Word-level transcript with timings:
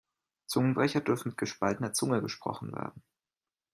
Zungenbrecher 0.47 0.99
dürfen 1.01 1.27
mit 1.29 1.37
gespaltener 1.37 1.93
Zunge 1.93 2.23
gesprochen 2.23 2.73
werden. 2.73 3.03